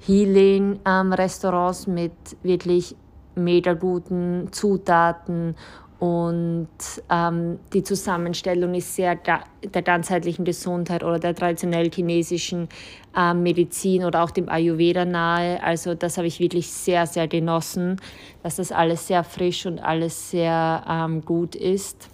Healing-Restaurants 0.00 1.86
ähm, 1.86 1.94
mit 1.94 2.12
wirklich 2.42 2.94
mega 3.34 3.74
guten 3.74 4.48
Zutaten 4.52 5.54
und 5.98 6.68
ähm, 7.08 7.58
die 7.72 7.82
Zusammenstellung 7.82 8.74
ist 8.74 8.94
sehr 8.94 9.16
der 9.16 9.82
ganzheitlichen 9.82 10.44
Gesundheit 10.44 11.02
oder 11.02 11.18
der 11.18 11.34
traditionell 11.34 11.90
chinesischen 11.90 12.68
äh, 13.16 13.32
Medizin 13.32 14.04
oder 14.04 14.22
auch 14.22 14.30
dem 14.30 14.50
Ayurveda 14.50 15.06
nahe. 15.06 15.62
Also 15.62 15.94
das 15.94 16.18
habe 16.18 16.26
ich 16.26 16.38
wirklich 16.38 16.70
sehr, 16.70 17.06
sehr 17.06 17.28
genossen, 17.28 17.96
dass 18.42 18.56
das 18.56 18.72
alles 18.72 19.06
sehr 19.06 19.24
frisch 19.24 19.64
und 19.64 19.78
alles 19.78 20.30
sehr 20.30 20.84
ähm, 20.86 21.24
gut 21.24 21.54
ist. 21.54 22.10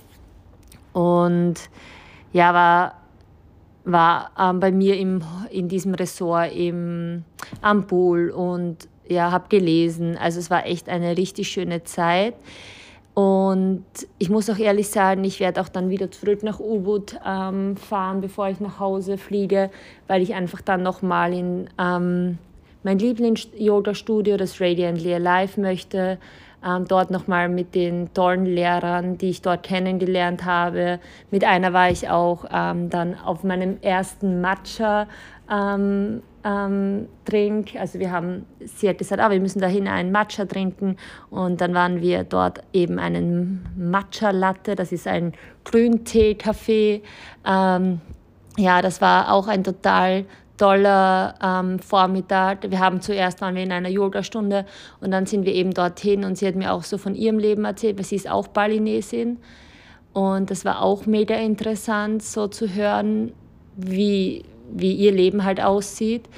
Und 0.92 1.54
ja, 2.32 2.54
war 2.54 3.01
war 3.84 4.30
ähm, 4.38 4.60
bei 4.60 4.72
mir 4.72 4.96
im, 4.98 5.22
in 5.50 5.68
diesem 5.68 5.94
Ressort 5.94 6.54
im, 6.54 7.24
am 7.60 7.86
Pool 7.86 8.30
und 8.30 8.88
ja, 9.08 9.30
habe 9.30 9.48
gelesen. 9.48 10.16
Also 10.16 10.38
es 10.38 10.50
war 10.50 10.66
echt 10.66 10.88
eine 10.88 11.16
richtig 11.16 11.48
schöne 11.48 11.84
Zeit. 11.84 12.34
Und 13.14 13.84
ich 14.18 14.30
muss 14.30 14.48
auch 14.48 14.58
ehrlich 14.58 14.88
sagen, 14.88 15.22
ich 15.24 15.38
werde 15.38 15.60
auch 15.60 15.68
dann 15.68 15.90
wieder 15.90 16.10
zurück 16.10 16.42
nach 16.42 16.60
U-Boot 16.60 17.18
ähm, 17.26 17.76
fahren, 17.76 18.22
bevor 18.22 18.48
ich 18.48 18.58
nach 18.58 18.80
Hause 18.80 19.18
fliege, 19.18 19.70
weil 20.06 20.22
ich 20.22 20.34
einfach 20.34 20.62
dann 20.62 20.82
nochmal 20.82 21.34
in 21.34 21.68
ähm, 21.78 22.38
mein 22.84 22.98
Lieblings-Yoga-Studio, 22.98 24.38
das 24.38 24.60
Radiantly 24.60 25.14
Alive, 25.14 25.60
möchte. 25.60 26.18
Ähm, 26.64 26.86
dort 26.86 27.10
nochmal 27.10 27.48
mit 27.48 27.74
den 27.74 28.12
tollen 28.14 28.46
Lehrern, 28.46 29.18
die 29.18 29.30
ich 29.30 29.42
dort 29.42 29.62
kennengelernt 29.62 30.44
habe. 30.44 31.00
Mit 31.30 31.44
einer 31.44 31.72
war 31.72 31.90
ich 31.90 32.08
auch 32.08 32.44
ähm, 32.52 32.88
dann 32.90 33.18
auf 33.18 33.42
meinem 33.42 33.78
ersten 33.82 34.40
Matcha. 34.40 35.06
Ähm, 35.50 36.22
ähm, 36.44 37.08
Drink. 37.24 37.76
Also 37.78 37.98
wir 37.98 38.10
haben, 38.10 38.46
sie 38.60 38.88
hat 38.88 38.98
gesagt, 38.98 39.20
ah, 39.20 39.30
wir 39.30 39.40
müssen 39.40 39.60
dahin 39.60 39.88
einen 39.88 40.12
Matcha 40.12 40.44
trinken 40.44 40.96
und 41.30 41.60
dann 41.60 41.74
waren 41.74 42.00
wir 42.00 42.24
dort 42.24 42.62
eben 42.72 42.98
einen 42.98 43.66
Matcha 43.76 44.30
Latte, 44.30 44.74
das 44.74 44.92
ist 44.92 45.06
ein 45.06 45.32
Grüntee-Kaffee. 45.64 47.02
Ähm, 47.46 48.00
ja, 48.56 48.82
das 48.82 49.00
war 49.00 49.32
auch 49.32 49.48
ein 49.48 49.64
total 49.64 50.24
toller 50.56 51.34
ähm, 51.42 51.78
Vormittag. 51.78 52.70
Wir 52.70 52.78
haben 52.78 53.00
zuerst 53.00 53.40
waren 53.40 53.54
wir 53.54 53.62
in 53.62 53.72
einer 53.72 53.88
Yogastunde 53.88 54.66
und 55.00 55.10
dann 55.10 55.26
sind 55.26 55.44
wir 55.44 55.54
eben 55.54 55.72
dorthin 55.72 56.24
und 56.24 56.38
sie 56.38 56.46
hat 56.46 56.54
mir 56.54 56.72
auch 56.72 56.84
so 56.84 56.98
von 56.98 57.14
ihrem 57.14 57.38
Leben 57.38 57.64
erzählt, 57.64 57.98
weil 57.98 58.04
sie 58.04 58.16
ist 58.16 58.30
auch 58.30 58.48
Balinesin 58.48 59.38
und 60.12 60.50
das 60.50 60.64
war 60.64 60.82
auch 60.82 61.06
mega 61.06 61.34
interessant, 61.36 62.22
so 62.22 62.48
zu 62.48 62.74
hören, 62.74 63.32
wie, 63.76 64.44
wie 64.70 64.92
ihr 64.92 65.12
Leben 65.12 65.44
halt 65.44 65.60
aussieht. 65.60 66.28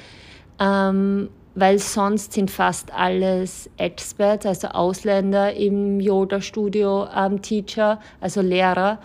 Ähm, 0.59 1.29
weil 1.55 1.79
sonst 1.79 2.33
sind 2.33 2.51
fast 2.51 2.93
alles 2.93 3.69
Experts, 3.77 4.45
also 4.45 4.67
Ausländer 4.67 5.53
im 5.53 6.01
Yoga-Studio, 6.01 7.07
ähm, 7.15 7.41
Teacher, 7.41 7.99
also 8.19 8.41
Lehrer. 8.41 8.99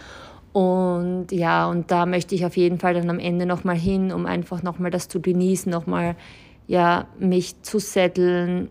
Und 0.52 1.28
ja, 1.30 1.66
und 1.68 1.90
da 1.90 2.06
möchte 2.06 2.34
ich 2.34 2.44
auf 2.44 2.56
jeden 2.56 2.78
Fall 2.78 2.94
dann 2.94 3.08
am 3.08 3.18
Ende 3.18 3.46
nochmal 3.46 3.76
hin, 3.76 4.12
um 4.12 4.26
einfach 4.26 4.62
nochmal 4.62 4.90
das 4.90 5.08
zu 5.08 5.20
genießen, 5.20 5.70
nochmal 5.70 6.16
ja, 6.66 7.06
mich 7.18 7.62
zu 7.62 7.78
setteln, 7.78 8.68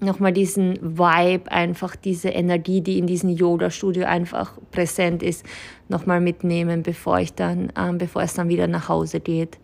nochmal 0.00 0.32
diesen 0.32 0.78
Vibe, 0.80 1.50
einfach 1.50 1.96
diese 1.96 2.28
Energie, 2.28 2.80
die 2.80 2.98
in 2.98 3.06
diesem 3.06 3.30
Yoga-Studio 3.30 4.06
einfach 4.06 4.52
präsent 4.70 5.22
ist, 5.22 5.44
nochmal 5.88 6.20
mitnehmen, 6.20 6.82
bevor 6.82 7.18
ich 7.18 7.34
dann, 7.34 7.72
ähm, 7.76 7.98
bevor 7.98 8.22
es 8.22 8.34
dann 8.34 8.48
wieder 8.48 8.66
nach 8.66 8.88
Hause 8.88 9.20
geht. 9.20 9.58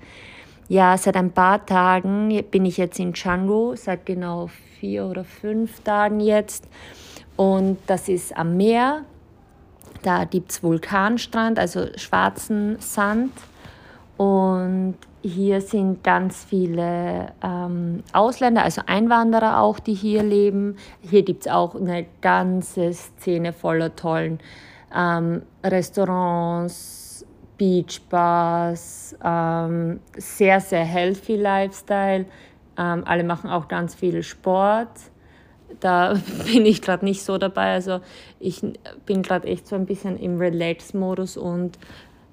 Ja, 0.69 0.97
seit 0.97 1.17
ein 1.17 1.31
paar 1.31 1.65
Tagen 1.65 2.43
bin 2.51 2.65
ich 2.65 2.79
jetzt 2.79 2.99
in 2.99 3.13
Canggu, 3.13 3.77
seit 3.77 4.07
genau 4.07 4.49
vier 4.81 5.05
oder 5.05 5.25
fünf 5.25 5.81
Tagen 5.81 6.21
jetzt. 6.21 6.69
Und 7.37 7.79
das 7.87 8.09
ist 8.09 8.37
am 8.37 8.57
Meer. 8.57 9.05
Da 10.03 10.25
gibt 10.25 10.51
es 10.51 10.63
Vulkanstrand, 10.63 11.59
also 11.59 11.87
schwarzen 11.97 12.77
Sand. 12.81 13.33
Und 14.17 14.97
hier 15.23 15.61
sind 15.61 16.05
ganz 16.05 16.45
viele 16.45 17.33
ähm, 17.43 18.03
Ausländer, 18.13 18.63
also 18.63 18.83
Einwanderer 18.87 19.61
auch, 19.61 19.79
die 19.79 19.95
hier 19.95 20.23
leben. 20.23 20.77
Hier 21.01 21.23
gibt 21.23 21.47
es 21.47 21.53
auch 21.53 21.75
eine 21.75 22.07
ganze 22.21 22.93
Szene 22.93 23.53
voller 23.53 23.97
tollen 23.97 24.39
ähm, 24.95 25.43
Restaurants, 25.65 27.27
Beachbars, 27.59 29.17
ähm, 29.25 30.01
sehr, 30.17 30.61
sehr 30.61 30.85
healthy 30.85 31.37
Lifestyle. 31.37 32.27
Ähm, 32.77 33.03
alle 33.07 33.25
machen 33.25 33.51
auch 33.51 33.69
ganz 33.69 33.95
viel 33.95 34.23
Sport. 34.23 34.91
Da 35.81 36.15
bin 36.53 36.67
ich 36.67 36.83
gerade 36.83 37.05
nicht 37.05 37.23
so 37.23 37.39
dabei. 37.39 37.73
Also 37.73 38.01
ich 38.41 38.63
bin 39.07 39.23
gerade 39.23 39.49
echt 39.49 39.67
so 39.67 39.77
ein 39.77 39.87
bisschen 39.87 40.19
im 40.19 40.39
Relax-Modus 40.39 41.37
und 41.37 41.79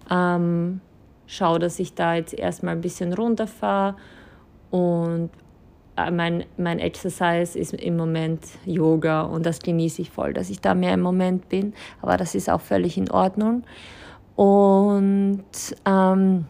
ähm, 0.10 0.81
schaue, 1.27 1.60
dass 1.60 1.79
ich 1.79 1.93
da 1.93 2.15
jetzt 2.15 2.33
erstmal 2.33 2.75
ein 2.75 2.81
bisschen 2.81 3.13
runterfahre 3.13 3.95
und 4.69 5.29
äh, 5.98 6.12
mein, 6.12 6.45
mein 6.57 6.79
Exercise 6.79 7.57
ist 7.57 7.74
im 7.74 7.98
Moment 7.98 8.45
Yoga 8.65 9.21
und 9.21 9.45
das 9.45 9.60
genieße 9.60 10.01
ich 10.01 10.10
voll, 10.10 10.33
dass 10.33 10.50
ich 10.50 10.60
da 10.62 10.74
mehr 10.74 10.93
im 10.93 11.01
Moment 11.01 11.50
bin, 11.50 11.74
aber 12.01 12.17
das 12.17 12.36
ist 12.36 12.50
auch 12.50 12.62
völlig 12.62 12.98
in 12.98 13.12
Ordnung. 13.12 13.63
Und 14.36 15.43
ähm, 15.86 16.45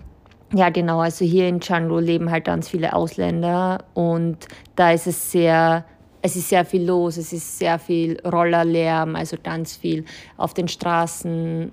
ja, 0.53 0.69
genau, 0.69 0.99
also 0.99 1.25
hier 1.25 1.47
in 1.47 1.59
Canggu 1.59 1.99
leben 1.99 2.29
halt 2.29 2.45
ganz 2.45 2.69
viele 2.69 2.93
Ausländer 2.93 3.85
und 3.93 4.37
da 4.75 4.91
ist 4.91 5.07
es 5.07 5.31
sehr, 5.31 5.85
es 6.21 6.35
ist 6.35 6.49
sehr 6.49 6.65
viel 6.65 6.85
los, 6.85 7.17
es 7.17 7.33
ist 7.33 7.59
sehr 7.59 7.79
viel 7.79 8.19
Rollerlärm, 8.21 9.15
also 9.15 9.37
ganz 9.41 9.75
viel 9.75 10.05
auf 10.37 10.53
den 10.53 10.67
Straßen 10.67 11.71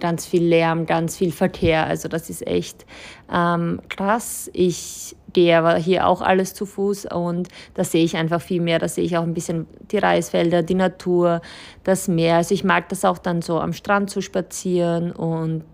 ganz 0.00 0.26
viel 0.26 0.44
Lärm, 0.44 0.86
ganz 0.86 1.16
viel 1.16 1.32
Verkehr. 1.32 1.86
Also 1.86 2.08
das 2.08 2.30
ist 2.30 2.46
echt 2.46 2.84
ähm, 3.32 3.80
krass. 3.88 4.50
Ich 4.52 5.16
gehe 5.32 5.56
aber 5.56 5.76
hier 5.76 6.06
auch 6.06 6.20
alles 6.20 6.54
zu 6.54 6.66
Fuß 6.66 7.06
und 7.06 7.48
da 7.74 7.84
sehe 7.84 8.04
ich 8.04 8.16
einfach 8.16 8.40
viel 8.40 8.60
mehr. 8.60 8.78
Da 8.78 8.88
sehe 8.88 9.04
ich 9.04 9.16
auch 9.16 9.22
ein 9.22 9.34
bisschen 9.34 9.66
die 9.90 9.98
Reisfelder, 9.98 10.62
die 10.62 10.74
Natur, 10.74 11.40
das 11.82 12.08
Meer. 12.08 12.36
Also 12.36 12.54
ich 12.54 12.64
mag 12.64 12.88
das 12.88 13.04
auch 13.04 13.18
dann 13.18 13.42
so 13.42 13.58
am 13.60 13.72
Strand 13.72 14.10
zu 14.10 14.20
spazieren 14.20 15.12
und 15.12 15.64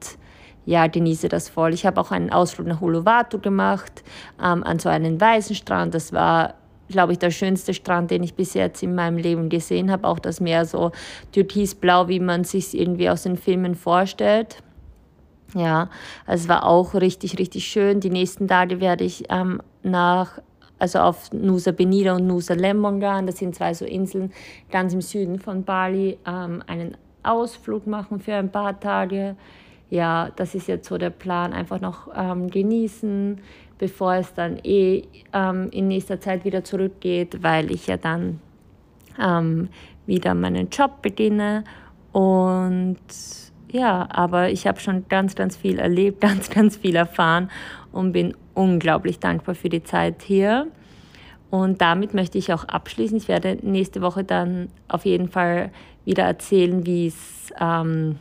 ja, 0.66 0.87
genieße 0.87 1.28
das 1.28 1.49
voll. 1.49 1.75
Ich 1.75 1.87
habe 1.87 2.00
auch 2.00 2.11
einen 2.11 2.30
Ausflug 2.30 2.66
nach 2.66 2.80
Uluwatu 2.80 3.38
gemacht, 3.38 4.04
ähm, 4.42 4.62
an 4.62 4.78
so 4.78 4.88
einen 4.88 5.21
weißen 5.21 5.57
Strand. 5.57 5.95
Das 5.95 6.12
war 6.12 6.54
glaube 6.90 7.12
ich, 7.12 7.18
der 7.18 7.30
schönste 7.30 7.75
Strand, 7.75 8.11
den 8.11 8.23
ich 8.23 8.35
bis 8.35 8.54
jetzt 8.54 8.82
in 8.82 8.94
meinem 8.94 9.16
Leben 9.16 9.49
gesehen 9.49 9.90
habe. 9.90 10.06
Auch 10.06 10.18
das 10.18 10.40
Meer 10.40 10.64
so 10.64 10.92
türkisblau, 11.32 12.09
wie 12.09 12.20
man 12.20 12.44
sich 12.44 12.78
irgendwie 12.78 13.09
aus 13.09 13.23
den 13.23 13.37
Filmen 13.37 13.75
vorstellt. 13.75 14.62
Ja, 15.54 15.88
es 16.26 16.49
war 16.49 16.64
auch 16.64 16.94
richtig, 16.94 17.38
richtig 17.38 17.64
schön. 17.66 18.00
Die 18.00 18.11
nächsten 18.11 18.47
Tage 18.47 18.80
werde 18.80 19.04
ich 19.04 19.25
ähm, 19.30 19.61
nach, 19.82 20.38
also 20.78 21.00
auf 21.00 21.32
Nusa 21.32 21.73
Penida 21.73 22.14
und 22.14 22.26
Nusa 22.26 22.54
Lembongan, 22.54 23.26
das 23.26 23.38
sind 23.38 23.54
zwei 23.54 23.75
so 23.75 23.85
Inseln 23.85 24.32
ganz 24.70 24.92
im 24.94 25.00
Süden 25.00 25.38
von 25.38 25.64
Bali, 25.64 26.18
ähm, 26.26 26.62
einen 26.66 26.97
Ausflug 27.23 27.87
machen 27.87 28.20
für 28.20 28.35
ein 28.35 28.50
paar 28.50 28.78
Tage. 28.78 29.37
Ja, 29.90 30.30
das 30.37 30.54
ist 30.54 30.68
jetzt 30.68 30.88
so 30.88 30.99
der 30.99 31.11
Plan, 31.11 31.52
einfach 31.52 31.80
noch 31.80 32.09
ähm, 32.14 32.49
genießen, 32.49 33.40
bevor 33.80 34.14
es 34.16 34.34
dann 34.34 34.58
eh 34.62 35.04
ähm, 35.32 35.70
in 35.72 35.88
nächster 35.88 36.20
Zeit 36.20 36.44
wieder 36.44 36.62
zurückgeht, 36.62 37.42
weil 37.42 37.72
ich 37.72 37.87
ja 37.87 37.96
dann 37.96 38.40
ähm, 39.18 39.70
wieder 40.06 40.34
meinen 40.34 40.68
Job 40.68 41.00
beginne 41.00 41.64
und 42.12 42.99
ja, 43.72 44.06
aber 44.10 44.50
ich 44.50 44.66
habe 44.66 44.80
schon 44.80 45.08
ganz, 45.08 45.34
ganz 45.34 45.56
viel 45.56 45.78
erlebt, 45.78 46.20
ganz, 46.20 46.50
ganz 46.50 46.76
viel 46.76 46.94
erfahren 46.94 47.50
und 47.90 48.12
bin 48.12 48.37
unglaublich 48.54 49.18
dankbar 49.18 49.54
für 49.54 49.70
die 49.70 49.82
Zeit 49.82 50.22
hier. 50.22 50.66
Und 51.50 51.80
damit 51.80 52.14
möchte 52.14 52.38
ich 52.38 52.52
auch 52.52 52.64
abschließen. 52.64 53.16
Ich 53.16 53.28
werde 53.28 53.58
nächste 53.62 54.02
Woche 54.02 54.25
dann 54.25 54.68
auf 54.88 55.04
jeden 55.04 55.28
Fall 55.28 55.72
wieder 56.04 56.25
erzählen, 56.25 56.84
wie 56.87 57.08
es 57.08 57.52
ähm, 57.58 58.18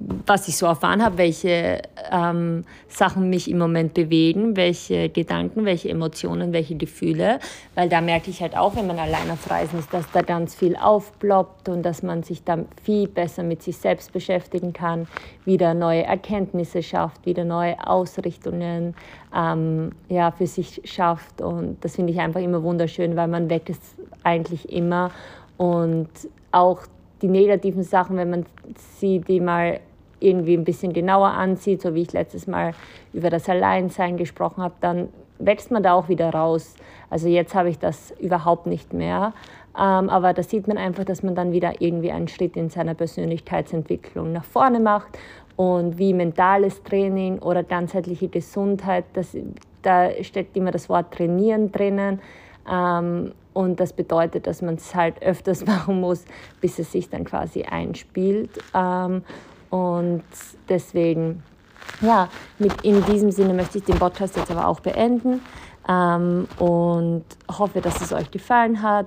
was 0.00 0.48
ich 0.48 0.56
so 0.56 0.64
erfahren 0.64 1.04
habe, 1.04 1.18
welche 1.18 1.82
ähm, 2.10 2.64
Sachen 2.88 3.28
mich 3.28 3.50
im 3.50 3.58
Moment 3.58 3.92
bewegen, 3.92 4.56
welche 4.56 5.10
Gedanken, 5.10 5.66
welche 5.66 5.90
Emotionen, 5.90 6.54
welche 6.54 6.74
Gefühle, 6.74 7.38
weil 7.74 7.90
da 7.90 8.00
merke 8.00 8.30
ich 8.30 8.40
halt 8.40 8.56
auch, 8.56 8.76
wenn 8.76 8.86
man 8.86 8.98
allein 8.98 9.30
auf 9.30 9.50
Reisen 9.50 9.78
ist, 9.78 9.92
dass 9.92 10.10
da 10.12 10.22
ganz 10.22 10.54
viel 10.54 10.74
aufploppt 10.74 11.68
und 11.68 11.82
dass 11.82 12.02
man 12.02 12.22
sich 12.22 12.42
dann 12.44 12.66
viel 12.82 13.08
besser 13.08 13.42
mit 13.42 13.62
sich 13.62 13.76
selbst 13.76 14.12
beschäftigen 14.14 14.72
kann, 14.72 15.06
wieder 15.44 15.74
neue 15.74 16.04
Erkenntnisse 16.04 16.82
schafft, 16.82 17.26
wieder 17.26 17.44
neue 17.44 17.76
Ausrichtungen 17.86 18.94
ähm, 19.36 19.92
ja, 20.08 20.30
für 20.30 20.46
sich 20.46 20.80
schafft. 20.84 21.42
Und 21.42 21.76
das 21.84 21.96
finde 21.96 22.12
ich 22.14 22.20
einfach 22.20 22.40
immer 22.40 22.62
wunderschön, 22.62 23.16
weil 23.16 23.28
man 23.28 23.50
wächst 23.50 23.82
eigentlich 24.22 24.72
immer. 24.72 25.10
Und 25.58 26.08
auch 26.52 26.86
die 27.20 27.28
negativen 27.28 27.82
Sachen, 27.82 28.16
wenn 28.16 28.30
man 28.30 28.46
sie 28.98 29.20
die 29.20 29.40
mal 29.40 29.80
irgendwie 30.20 30.54
ein 30.54 30.64
bisschen 30.64 30.92
genauer 30.92 31.28
ansieht, 31.28 31.82
so 31.82 31.94
wie 31.94 32.02
ich 32.02 32.12
letztes 32.12 32.46
Mal 32.46 32.72
über 33.12 33.30
das 33.30 33.48
Alleinsein 33.48 34.16
gesprochen 34.16 34.62
habe, 34.62 34.74
dann 34.80 35.08
wächst 35.38 35.70
man 35.70 35.82
da 35.82 35.94
auch 35.94 36.08
wieder 36.08 36.30
raus. 36.30 36.74
Also 37.08 37.28
jetzt 37.28 37.54
habe 37.54 37.70
ich 37.70 37.78
das 37.78 38.12
überhaupt 38.20 38.66
nicht 38.66 38.92
mehr. 38.92 39.32
Ähm, 39.76 40.08
aber 40.10 40.32
da 40.32 40.42
sieht 40.42 40.68
man 40.68 40.78
einfach, 40.78 41.04
dass 41.04 41.22
man 41.22 41.34
dann 41.34 41.52
wieder 41.52 41.80
irgendwie 41.80 42.10
einen 42.10 42.28
Schritt 42.28 42.56
in 42.56 42.70
seiner 42.70 42.94
Persönlichkeitsentwicklung 42.94 44.32
nach 44.32 44.44
vorne 44.44 44.80
macht 44.80 45.18
und 45.56 45.98
wie 45.98 46.12
mentales 46.12 46.82
Training 46.82 47.38
oder 47.38 47.62
ganzheitliche 47.62 48.28
Gesundheit, 48.28 49.04
das, 49.12 49.36
da 49.82 50.10
steckt 50.22 50.56
immer 50.56 50.70
das 50.70 50.88
Wort 50.88 51.12
trainieren 51.12 51.70
drinnen. 51.70 52.20
Ähm, 52.70 53.32
und 53.52 53.80
das 53.80 53.92
bedeutet, 53.92 54.46
dass 54.46 54.62
man 54.62 54.76
es 54.76 54.94
halt 54.94 55.22
öfters 55.22 55.66
machen 55.66 56.00
muss, 56.00 56.24
bis 56.60 56.78
es 56.78 56.92
sich 56.92 57.08
dann 57.08 57.24
quasi 57.24 57.62
einspielt. 57.62 58.50
Ähm, 58.74 59.22
und 59.70 60.24
deswegen, 60.68 61.42
ja, 62.00 62.28
mit 62.58 62.82
in 62.82 63.04
diesem 63.06 63.30
Sinne 63.30 63.54
möchte 63.54 63.78
ich 63.78 63.84
den 63.84 63.98
Podcast 63.98 64.36
jetzt 64.36 64.50
aber 64.50 64.66
auch 64.66 64.80
beenden 64.80 65.40
ähm, 65.88 66.46
und 66.58 67.24
hoffe, 67.48 67.80
dass 67.80 68.00
es 68.00 68.12
euch 68.12 68.30
gefallen 68.30 68.82
hat 68.82 69.06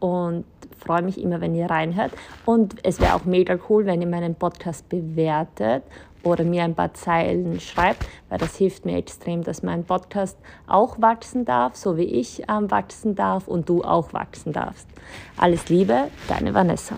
und 0.00 0.44
freue 0.78 1.02
mich 1.02 1.20
immer, 1.20 1.40
wenn 1.40 1.54
ihr 1.54 1.70
reinhört. 1.70 2.12
Und 2.44 2.76
es 2.84 3.00
wäre 3.00 3.14
auch 3.14 3.24
mega 3.24 3.58
cool, 3.68 3.86
wenn 3.86 4.00
ihr 4.00 4.08
meinen 4.08 4.34
Podcast 4.34 4.88
bewertet 4.88 5.84
oder 6.22 6.44
mir 6.44 6.64
ein 6.64 6.74
paar 6.74 6.92
Zeilen 6.94 7.60
schreibt, 7.60 8.06
weil 8.28 8.38
das 8.38 8.56
hilft 8.56 8.84
mir 8.84 8.96
extrem, 8.96 9.42
dass 9.42 9.62
mein 9.62 9.84
Podcast 9.84 10.38
auch 10.66 11.00
wachsen 11.00 11.44
darf, 11.44 11.76
so 11.76 11.96
wie 11.96 12.04
ich 12.04 12.42
ähm, 12.48 12.70
wachsen 12.70 13.14
darf 13.14 13.48
und 13.48 13.68
du 13.68 13.82
auch 13.82 14.12
wachsen 14.12 14.52
darfst. 14.52 14.88
Alles 15.36 15.68
Liebe, 15.68 16.08
deine 16.28 16.52
Vanessa. 16.52 16.96